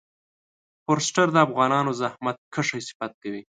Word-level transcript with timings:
فورسټر 0.83 1.27
د 1.33 1.37
افغانانو 1.47 1.91
زحمت 2.01 2.37
کښی 2.53 2.79
صفت 2.87 3.11
کوي. 3.21 3.41